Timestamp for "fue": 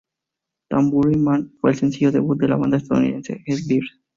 1.61-1.69